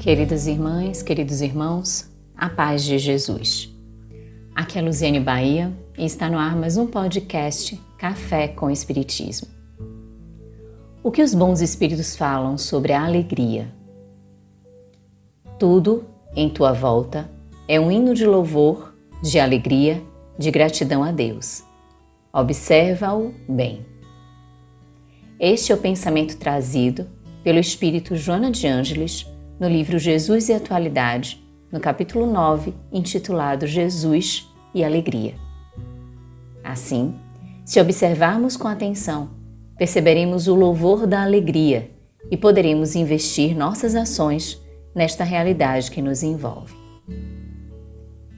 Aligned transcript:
Queridas 0.00 0.46
irmãs, 0.46 1.02
queridos 1.02 1.42
irmãos, 1.42 2.10
a 2.34 2.48
paz 2.48 2.82
de 2.82 2.98
Jesus. 2.98 3.70
Aqui 4.54 4.78
é 4.78 4.80
Luziane 4.80 5.20
Bahia 5.20 5.70
e 5.98 6.06
está 6.06 6.30
no 6.30 6.38
ar 6.38 6.56
mais 6.56 6.78
um 6.78 6.86
podcast 6.86 7.78
Café 7.98 8.48
com 8.48 8.70
Espiritismo. 8.70 9.46
O 11.02 11.10
que 11.10 11.20
os 11.22 11.34
bons 11.34 11.60
espíritos 11.60 12.16
falam 12.16 12.56
sobre 12.56 12.94
a 12.94 13.04
alegria? 13.04 13.70
Tudo 15.58 16.06
em 16.34 16.48
tua 16.48 16.72
volta 16.72 17.30
é 17.68 17.78
um 17.78 17.92
hino 17.92 18.14
de 18.14 18.24
louvor, 18.24 18.94
de 19.22 19.38
alegria, 19.38 20.02
de 20.38 20.50
gratidão 20.50 21.04
a 21.04 21.12
Deus. 21.12 21.62
Observa-o 22.32 23.34
bem. 23.46 23.84
Este 25.38 25.72
é 25.72 25.74
o 25.74 25.78
pensamento 25.78 26.38
trazido 26.38 27.06
pelo 27.44 27.58
espírito 27.58 28.16
Joana 28.16 28.50
de 28.50 28.66
Ângeles 28.66 29.26
no 29.60 29.68
livro 29.68 29.98
Jesus 29.98 30.48
e 30.48 30.54
Atualidade, 30.54 31.38
no 31.70 31.78
capítulo 31.78 32.24
9, 32.24 32.72
intitulado 32.90 33.66
Jesus 33.66 34.48
e 34.74 34.82
Alegria. 34.82 35.34
Assim, 36.64 37.14
se 37.62 37.78
observarmos 37.78 38.56
com 38.56 38.66
atenção, 38.66 39.28
perceberemos 39.76 40.48
o 40.48 40.54
louvor 40.54 41.06
da 41.06 41.22
alegria 41.22 41.90
e 42.30 42.38
poderemos 42.38 42.94
investir 42.94 43.54
nossas 43.54 43.94
ações 43.94 44.58
nesta 44.94 45.24
realidade 45.24 45.90
que 45.90 46.00
nos 46.00 46.22
envolve. 46.22 46.74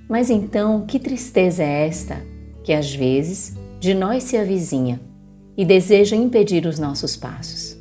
Mas 0.08 0.28
então, 0.28 0.84
que 0.84 0.98
tristeza 0.98 1.62
é 1.62 1.86
esta 1.86 2.20
que 2.64 2.72
às 2.72 2.92
vezes 2.92 3.56
de 3.78 3.94
nós 3.94 4.24
se 4.24 4.36
avizinha 4.36 5.00
e 5.56 5.64
deseja 5.64 6.16
impedir 6.16 6.66
os 6.66 6.80
nossos 6.80 7.16
passos? 7.16 7.71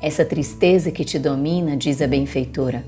Essa 0.00 0.24
tristeza 0.24 0.90
que 0.90 1.04
te 1.04 1.18
domina, 1.18 1.76
diz 1.76 2.02
a 2.02 2.06
benfeitora, 2.06 2.84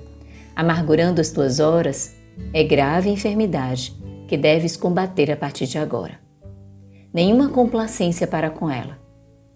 amargurando 0.54 1.20
as 1.20 1.30
tuas 1.30 1.58
horas, 1.58 2.14
é 2.52 2.62
grave 2.62 3.08
enfermidade 3.08 3.96
que 4.26 4.36
deves 4.36 4.76
combater 4.76 5.30
a 5.30 5.36
partir 5.36 5.66
de 5.66 5.78
agora. 5.78 6.20
Nenhuma 7.12 7.48
complacência 7.48 8.26
para 8.26 8.50
com 8.50 8.70
ela, 8.70 8.98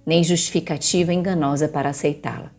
nem 0.06 0.24
justificativa 0.24 1.12
enganosa 1.12 1.68
para 1.68 1.90
aceitá-la. 1.90 2.50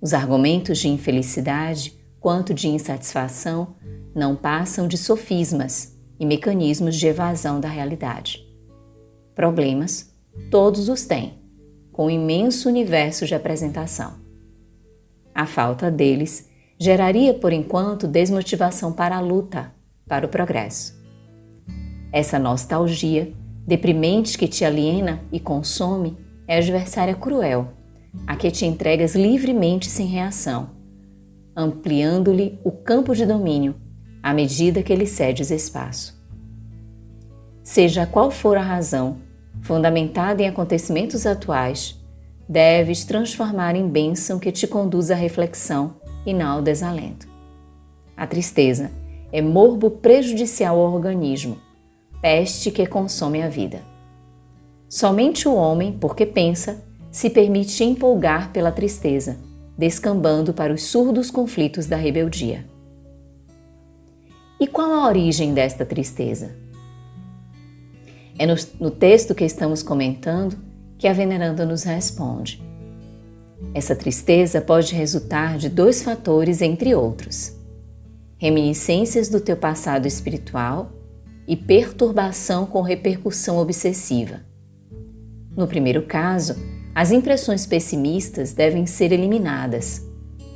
Os 0.00 0.12
argumentos 0.12 0.78
de 0.78 0.88
infelicidade 0.88 1.98
quanto 2.20 2.52
de 2.52 2.68
insatisfação 2.68 3.74
não 4.14 4.36
passam 4.36 4.86
de 4.86 4.98
sofismas 4.98 5.96
e 6.20 6.26
mecanismos 6.26 6.96
de 6.96 7.06
evasão 7.06 7.60
da 7.60 7.68
realidade. 7.68 8.46
Problemas, 9.34 10.12
todos 10.50 10.88
os 10.90 11.06
têm 11.06 11.45
com 11.96 12.06
um 12.06 12.10
imenso 12.10 12.68
universo 12.68 13.24
de 13.24 13.34
apresentação. 13.34 14.16
A 15.34 15.46
falta 15.46 15.90
deles 15.90 16.50
geraria, 16.78 17.32
por 17.32 17.54
enquanto, 17.54 18.06
desmotivação 18.06 18.92
para 18.92 19.16
a 19.16 19.20
luta, 19.20 19.72
para 20.06 20.26
o 20.26 20.28
progresso. 20.28 20.94
Essa 22.12 22.38
nostalgia, 22.38 23.32
deprimente 23.66 24.36
que 24.36 24.46
te 24.46 24.62
aliena 24.62 25.22
e 25.32 25.40
consome, 25.40 26.18
é 26.46 26.58
adversária 26.58 27.14
cruel, 27.14 27.72
a 28.26 28.36
que 28.36 28.50
te 28.50 28.66
entregas 28.66 29.14
livremente 29.14 29.88
sem 29.88 30.06
reação, 30.06 30.72
ampliando-lhe 31.56 32.58
o 32.62 32.70
campo 32.70 33.14
de 33.14 33.24
domínio 33.24 33.74
à 34.22 34.34
medida 34.34 34.82
que 34.82 34.94
lhe 34.94 35.06
cedes 35.06 35.50
espaço. 35.50 36.14
Seja 37.62 38.06
qual 38.06 38.30
for 38.30 38.58
a 38.58 38.62
razão, 38.62 39.16
fundamentada 39.62 40.42
em 40.42 40.48
acontecimentos 40.48 41.26
atuais, 41.26 41.98
deves 42.48 43.04
transformar 43.04 43.74
em 43.74 43.88
bênção 43.88 44.38
que 44.38 44.52
te 44.52 44.66
conduz 44.66 45.10
à 45.10 45.14
reflexão 45.14 45.96
e 46.24 46.32
não 46.32 46.56
ao 46.56 46.62
desalento. 46.62 47.28
A 48.16 48.26
tristeza 48.26 48.90
é 49.32 49.42
morbo 49.42 49.90
prejudicial 49.90 50.78
ao 50.78 50.92
organismo, 50.92 51.58
peste 52.20 52.70
que 52.70 52.86
consome 52.86 53.42
a 53.42 53.48
vida. 53.48 53.82
Somente 54.88 55.48
o 55.48 55.54
homem, 55.54 55.92
porque 56.00 56.24
pensa, 56.24 56.82
se 57.10 57.28
permite 57.28 57.82
empolgar 57.82 58.52
pela 58.52 58.70
tristeza, 58.70 59.36
descambando 59.76 60.52
para 60.54 60.72
os 60.72 60.84
surdos 60.84 61.30
conflitos 61.30 61.86
da 61.86 61.96
rebeldia. 61.96 62.64
E 64.58 64.66
qual 64.66 64.90
a 64.92 65.06
origem 65.08 65.52
desta 65.52 65.84
tristeza? 65.84 66.56
É 68.38 68.46
no, 68.46 68.54
no 68.78 68.90
texto 68.90 69.34
que 69.34 69.44
estamos 69.44 69.82
comentando 69.82 70.58
que 70.98 71.08
a 71.08 71.12
veneranda 71.12 71.64
nos 71.64 71.84
responde. 71.84 72.62
Essa 73.72 73.96
tristeza 73.96 74.60
pode 74.60 74.94
resultar 74.94 75.56
de 75.56 75.68
dois 75.68 76.02
fatores, 76.02 76.60
entre 76.60 76.94
outros: 76.94 77.54
reminiscências 78.36 79.28
do 79.28 79.40
teu 79.40 79.56
passado 79.56 80.06
espiritual 80.06 80.92
e 81.48 81.56
perturbação 81.56 82.66
com 82.66 82.82
repercussão 82.82 83.58
obsessiva. 83.58 84.40
No 85.56 85.66
primeiro 85.66 86.02
caso, 86.02 86.56
as 86.94 87.10
impressões 87.10 87.64
pessimistas 87.64 88.52
devem 88.52 88.84
ser 88.84 89.12
eliminadas, 89.12 90.04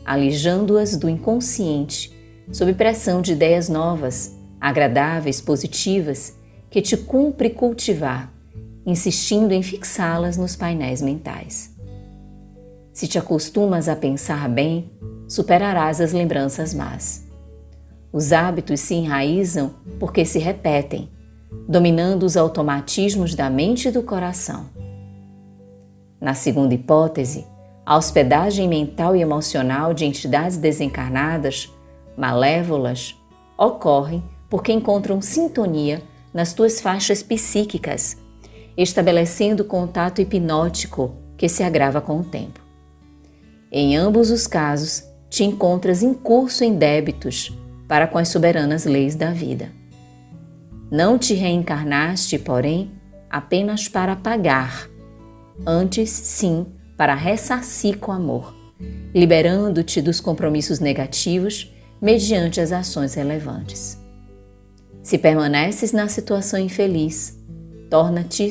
alijando-as 0.05 0.97
do 0.97 1.09
inconsciente, 1.09 2.13
sob 2.53 2.75
pressão 2.75 3.23
de 3.23 3.33
ideias 3.33 3.69
novas, 3.69 4.37
agradáveis, 4.61 5.41
positivas 5.41 6.40
que 6.71 6.81
te 6.81 6.97
cumpre 6.97 7.51
cultivar, 7.51 8.33
insistindo 8.87 9.53
em 9.53 9.63
fixá-las 9.63 10.37
nos 10.37 10.55
painéis 10.55 11.03
mentais. 11.03 11.75
Se 12.93 13.09
te 13.09 13.19
acostumas 13.19 13.89
a 13.89 13.97
pensar 13.97 14.49
bem, 14.49 14.91
superarás 15.29 16.01
as 16.01 16.13
lembranças 16.13 16.73
más. 16.73 17.25
Os 18.13 18.33
hábitos 18.33 18.81
se 18.81 18.95
enraizam 18.95 19.75
porque 19.99 20.25
se 20.25 20.39
repetem, 20.39 21.09
dominando 21.69 22.23
os 22.25 22.37
automatismos 22.37 23.35
da 23.35 23.51
mente 23.51 23.89
e 23.89 23.91
do 23.91 24.03
coração. 24.03 24.67
Na 26.21 26.35
segunda 26.35 26.75
hipótese, 26.75 27.47
a 27.85 27.97
hospedagem 27.97 28.69
mental 28.69 29.17
e 29.17 29.21
emocional 29.21 29.93
de 29.95 30.05
entidades 30.05 30.57
desencarnadas, 30.57 31.73
malévolas, 32.17 33.17
ocorre 33.57 34.23
porque 34.49 34.73
encontram 34.73 35.21
sintonia 35.21 36.03
nas 36.33 36.53
tuas 36.53 36.81
faixas 36.81 37.23
psíquicas, 37.23 38.17
estabelecendo 38.77 39.65
contato 39.65 40.21
hipnótico 40.21 41.15
que 41.37 41.49
se 41.49 41.63
agrava 41.63 42.01
com 42.01 42.21
o 42.21 42.25
tempo. 42.25 42.61
Em 43.71 43.97
ambos 43.97 44.31
os 44.31 44.47
casos, 44.47 45.05
te 45.29 45.45
encontras 45.45 46.03
em 46.03 46.13
curso 46.13 46.65
em 46.65 46.75
débitos 46.75 47.57
para 47.87 48.07
com 48.07 48.19
as 48.19 48.29
soberanas 48.29 48.85
leis 48.85 49.15
da 49.15 49.31
vida. 49.31 49.71
Não 50.91 51.17
te 51.17 51.35
reencarnaste, 51.35 52.39
porém, 52.39 52.91
apenas 53.29 53.89
para 53.89 54.17
pagar, 54.17 54.89
antes 55.65 56.11
sim 56.11 56.67
para 56.97 57.15
ressarcir 57.15 57.99
com 57.99 58.11
amor, 58.11 58.55
liberando-te 59.15 60.03
dos 60.03 60.21
compromissos 60.21 60.81
negativos 60.81 61.73
mediante 62.03 62.61
as 62.61 62.73
ações 62.73 63.15
relevantes. 63.15 64.00
Se 65.03 65.17
permaneces 65.17 65.93
na 65.93 66.09
situação 66.09 66.59
infeliz, 66.59 67.39
torna-te 67.89 68.51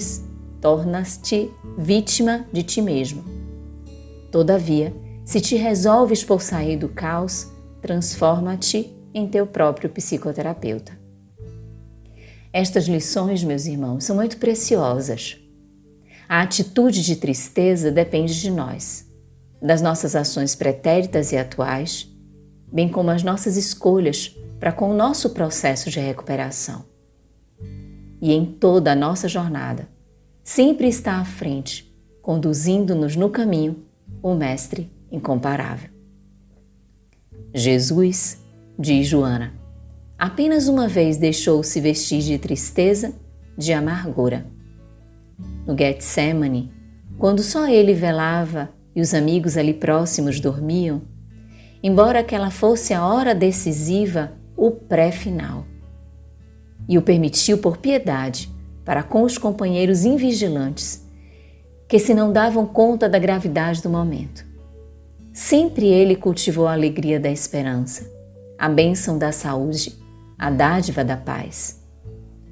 tornas-te 0.59 1.49
vítima 1.77 2.45
de 2.51 2.63
ti 2.63 2.81
mesmo. 2.81 3.23
Todavia, 4.31 4.93
se 5.23 5.39
te 5.39 5.55
resolves 5.55 6.23
por 6.23 6.41
sair 6.41 6.75
do 6.77 6.89
caos, 6.89 7.47
transforma-te 7.81 8.93
em 9.13 9.27
teu 9.27 9.45
próprio 9.45 9.89
psicoterapeuta. 9.89 10.97
Estas 12.51 12.85
lições, 12.85 13.43
meus 13.43 13.65
irmãos, 13.67 14.03
são 14.03 14.15
muito 14.15 14.37
preciosas. 14.37 15.37
A 16.27 16.41
atitude 16.41 17.03
de 17.03 17.15
tristeza 17.15 17.91
depende 17.91 18.39
de 18.39 18.51
nós, 18.51 19.07
das 19.61 19.81
nossas 19.81 20.15
ações 20.15 20.55
pretéritas 20.55 21.31
e 21.31 21.37
atuais, 21.37 22.08
bem 22.71 22.89
como 22.89 23.09
as 23.09 23.23
nossas 23.23 23.57
escolhas 23.57 24.35
para 24.59 24.71
com 24.71 24.91
o 24.91 24.95
nosso 24.95 25.31
processo 25.31 25.89
de 25.89 25.99
recuperação. 25.99 26.85
E 28.21 28.33
em 28.33 28.45
toda 28.45 28.91
a 28.91 28.95
nossa 28.95 29.27
jornada, 29.27 29.87
sempre 30.43 30.87
está 30.87 31.19
à 31.19 31.25
frente, 31.25 31.93
conduzindo-nos 32.21 33.15
no 33.15 33.29
caminho, 33.29 33.77
o 34.21 34.35
Mestre 34.35 34.91
incomparável. 35.11 35.89
Jesus, 37.53 38.43
diz 38.77 39.07
Joana, 39.07 39.53
apenas 40.17 40.67
uma 40.67 40.87
vez 40.87 41.17
deixou-se 41.17 41.79
vestir 41.79 42.21
de 42.21 42.37
tristeza, 42.37 43.13
de 43.57 43.73
amargura. 43.73 44.45
No 45.65 45.77
Getsemane, 45.77 46.71
quando 47.17 47.41
só 47.41 47.67
ele 47.67 47.93
velava 47.93 48.69
e 48.95 49.01
os 49.01 49.13
amigos 49.13 49.57
ali 49.57 49.73
próximos 49.73 50.39
dormiam, 50.39 51.01
embora 51.81 52.19
aquela 52.19 52.51
fosse 52.51 52.93
a 52.93 53.05
hora 53.05 53.33
decisiva, 53.33 54.33
o 54.55 54.71
pré-final. 54.71 55.65
E 56.87 56.97
o 56.97 57.01
permitiu 57.01 57.57
por 57.57 57.77
piedade 57.77 58.49
para 58.83 59.03
com 59.03 59.23
os 59.23 59.37
companheiros 59.37 60.03
invigilantes, 60.03 61.07
que 61.87 61.99
se 61.99 62.13
não 62.13 62.31
davam 62.31 62.65
conta 62.65 63.07
da 63.07 63.19
gravidade 63.19 63.81
do 63.81 63.89
momento. 63.89 64.45
Sempre 65.33 65.87
ele 65.87 66.15
cultivou 66.15 66.67
a 66.67 66.73
alegria 66.73 67.19
da 67.19 67.29
esperança, 67.29 68.11
a 68.57 68.67
bênção 68.67 69.17
da 69.17 69.31
saúde, 69.31 69.95
a 70.37 70.49
dádiva 70.49 71.03
da 71.03 71.15
paz. 71.15 71.81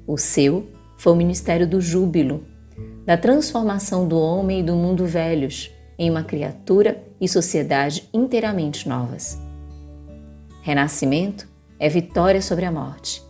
O 0.06 0.16
seu 0.16 0.66
foi 0.96 1.12
o 1.12 1.16
ministério 1.16 1.66
do 1.66 1.80
júbilo, 1.80 2.44
da 3.04 3.16
transformação 3.16 4.06
do 4.06 4.18
homem 4.18 4.60
e 4.60 4.62
do 4.62 4.74
mundo 4.74 5.04
velhos 5.04 5.70
em 5.98 6.10
uma 6.10 6.22
criatura 6.22 7.02
e 7.20 7.28
sociedade 7.28 8.08
inteiramente 8.12 8.88
novas. 8.88 9.38
Renascimento 10.62 11.48
é 11.78 11.88
vitória 11.88 12.42
sobre 12.42 12.64
a 12.64 12.72
morte 12.72 13.22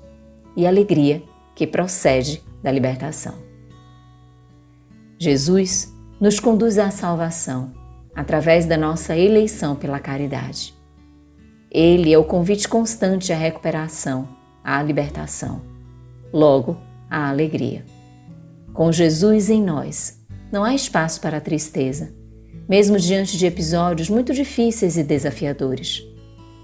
e 0.56 0.66
alegria 0.66 1.22
que 1.54 1.66
procede 1.66 2.42
da 2.62 2.70
libertação. 2.70 3.34
Jesus 5.18 5.92
nos 6.20 6.40
conduz 6.40 6.78
à 6.78 6.90
salvação 6.90 7.72
através 8.14 8.66
da 8.66 8.76
nossa 8.76 9.16
eleição 9.16 9.76
pela 9.76 10.00
caridade. 10.00 10.74
Ele 11.70 12.12
é 12.12 12.18
o 12.18 12.24
convite 12.24 12.68
constante 12.68 13.32
à 13.32 13.36
recuperação, 13.36 14.28
à 14.64 14.82
libertação, 14.82 15.62
logo, 16.32 16.76
à 17.08 17.28
alegria. 17.28 17.84
Com 18.72 18.90
Jesus 18.90 19.50
em 19.50 19.62
nós, 19.62 20.20
não 20.50 20.64
há 20.64 20.74
espaço 20.74 21.20
para 21.20 21.40
tristeza, 21.40 22.12
mesmo 22.68 22.98
diante 22.98 23.38
de 23.38 23.46
episódios 23.46 24.10
muito 24.10 24.34
difíceis 24.34 24.96
e 24.96 25.02
desafiadores, 25.02 26.04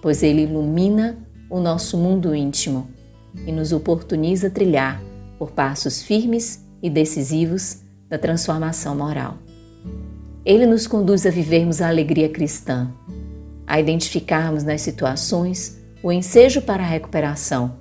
pois 0.03 0.23
Ele 0.23 0.43
ilumina 0.43 1.19
o 1.49 1.59
nosso 1.59 1.97
mundo 1.97 2.35
íntimo 2.35 2.89
e 3.47 3.51
nos 3.51 3.73
oportuniza 3.73 4.51
trilhar 4.51 5.03
por 5.39 5.53
passos 5.53 6.03
firmes 6.03 6.65
e 6.83 6.91
decisivos 6.91 7.83
da 8.09 8.19
transformação 8.19 8.95
moral. 8.95 9.39
Ele 10.45 10.67
nos 10.67 10.87
conduz 10.87 11.25
a 11.25 11.31
vivermos 11.31 11.81
a 11.81 11.89
alegria 11.89 12.29
cristã, 12.29 12.93
a 13.67 13.81
identificarmos 13.81 14.62
nas 14.62 14.83
situações 14.83 15.83
o 16.03 16.12
ensejo 16.12 16.61
para 16.61 16.83
a 16.83 16.87
recuperação 16.87 17.79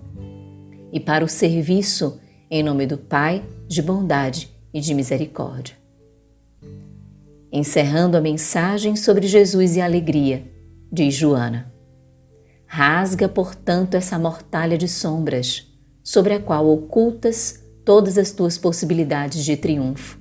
e 0.94 1.00
para 1.00 1.26
o 1.26 1.28
serviço 1.28 2.22
em 2.50 2.64
nome 2.64 2.86
do 2.86 2.98
Pai 2.98 3.44
de 3.68 3.82
bondade 3.82 4.50
e 4.74 4.80
de 4.80 4.94
misericórdia. 4.94 5.83
Encerrando 7.56 8.18
a 8.18 8.22
mensagem 8.22 8.96
sobre 8.96 9.28
Jesus 9.28 9.76
e 9.76 9.82
a 9.82 9.86
alegria, 9.86 10.44
diz 10.92 11.14
Joana. 11.14 11.72
Rasga, 12.66 13.30
portanto, 13.30 13.94
essa 13.94 14.18
mortalha 14.18 14.76
de 14.76 14.88
sombras, 14.88 15.72
sobre 16.04 16.34
a 16.34 16.40
qual 16.40 16.68
ocultas 16.68 17.64
todas 17.86 18.18
as 18.18 18.32
tuas 18.32 18.58
possibilidades 18.58 19.46
de 19.46 19.56
triunfo, 19.56 20.20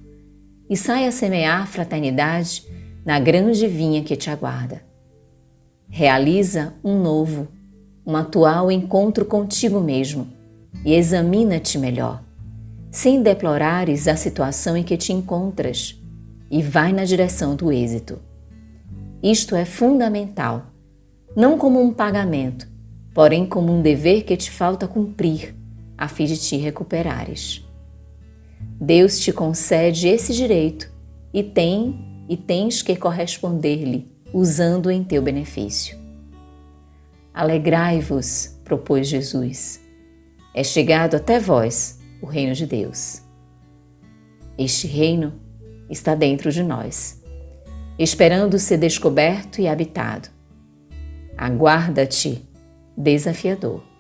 e 0.69 0.76
sai 0.76 1.06
a 1.06 1.11
semear 1.11 1.67
fraternidade 1.67 2.67
na 3.02 3.19
grande 3.19 3.67
vinha 3.67 4.05
que 4.05 4.14
te 4.14 4.29
aguarda. 4.29 4.82
Realiza 5.88 6.75
um 6.84 7.00
novo, 7.00 7.49
um 8.06 8.14
atual 8.14 8.70
encontro 8.70 9.25
contigo 9.25 9.81
mesmo 9.81 10.31
e 10.84 10.93
examina-te 10.93 11.79
melhor, 11.79 12.23
sem 12.90 13.23
deplorares 13.23 14.06
a 14.06 14.17
situação 14.17 14.76
em 14.76 14.84
que 14.84 14.99
te 14.99 15.14
encontras 15.14 16.01
e 16.52 16.62
vai 16.62 16.93
na 16.93 17.06
direção 17.06 17.56
do 17.56 17.72
êxito. 17.72 18.20
Isto 19.22 19.56
é 19.56 19.64
fundamental, 19.64 20.66
não 21.34 21.56
como 21.56 21.81
um 21.81 21.90
pagamento, 21.94 22.69
porém 23.14 23.46
como 23.46 23.72
um 23.72 23.81
dever 23.81 24.25
que 24.25 24.37
te 24.37 24.50
falta 24.50 24.87
cumprir 24.87 25.56
a 25.96 26.06
fim 26.08 26.26
de 26.26 26.37
te 26.37 26.58
recuperares. 26.58 27.64
Deus 28.78 29.19
te 29.19 29.32
concede 29.32 30.08
esse 30.08 30.34
direito 30.34 30.93
e 31.32 31.43
tem 31.43 32.25
e 32.28 32.37
tens 32.37 32.82
que 32.82 32.96
corresponder-lhe 32.96 34.12
usando 34.31 34.90
em 34.90 35.02
teu 35.02 35.22
benefício. 35.22 35.98
Alegrai-vos, 37.32 38.58
propôs 38.62 39.08
Jesus. 39.08 39.81
É 40.55 40.62
chegado 40.62 41.14
até 41.14 41.40
vós 41.40 41.98
o 42.20 42.26
reino 42.26 42.55
de 42.55 42.66
Deus. 42.66 43.22
Este 44.58 44.87
reino 44.87 45.41
está 45.92 46.16
dentro 46.16 46.50
de 46.50 46.64
nós, 46.64 47.22
esperando 47.98 48.58
ser 48.58 48.78
descoberto 48.78 49.60
e 49.60 49.68
habitado. 49.68 50.28
Aguarda-te, 51.36 52.42
desafiador 52.96 53.92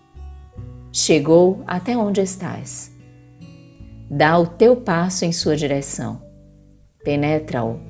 chegou 0.92 1.62
até 1.66 1.96
onde 1.96 2.20
estás. 2.20 2.92
Dá 4.10 4.38
o 4.38 4.46
teu 4.46 4.76
passo 4.76 5.24
em 5.24 5.32
sua 5.32 5.56
direção. 5.56 6.20
Penetra-o. 7.02 7.80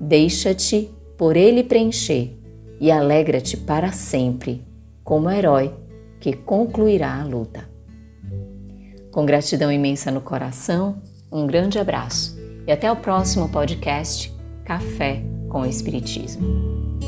Deixa-te 0.00 0.90
por 1.18 1.36
ele 1.36 1.62
preencher 1.62 2.36
e 2.80 2.90
alegra-te 2.90 3.56
para 3.56 3.92
sempre, 3.92 4.64
como 5.04 5.30
herói 5.30 5.74
que 6.20 6.32
concluirá 6.32 7.20
a 7.20 7.24
luta. 7.24 7.68
Com 9.10 9.26
gratidão 9.26 9.70
imensa 9.70 10.10
no 10.10 10.20
coração, 10.20 11.02
um 11.30 11.46
grande 11.46 11.78
abraço 11.78 12.37
e 12.68 12.72
até 12.72 12.92
o 12.92 12.96
próximo 12.96 13.48
podcast 13.48 14.30
Café 14.62 15.22
com 15.48 15.64
Espiritismo. 15.64 16.98